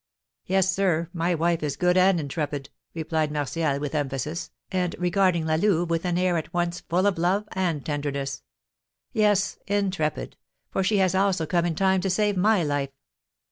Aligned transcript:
"Yes, 0.47 0.67
sir, 0.75 1.11
my 1.13 1.35
wife 1.35 1.61
is 1.61 1.77
good 1.77 1.95
and 1.95 2.19
intrepid," 2.19 2.71
replied 2.95 3.31
Martial, 3.31 3.79
with 3.79 3.93
emphasis, 3.93 4.49
and 4.71 4.95
regarding 4.97 5.45
La 5.45 5.53
Louve 5.57 5.91
with 5.91 6.05
an 6.05 6.17
air 6.17 6.37
at 6.39 6.51
once 6.51 6.79
full 6.79 7.05
of 7.05 7.19
love 7.19 7.47
and 7.51 7.85
tenderness. 7.85 8.41
"Yes, 9.13 9.59
intrepid; 9.67 10.37
for 10.71 10.83
she 10.83 10.97
has 10.97 11.13
also 11.13 11.45
come 11.45 11.67
in 11.67 11.75
time 11.75 12.01
to 12.01 12.09
save 12.09 12.35
my 12.35 12.63
life." 12.63 12.89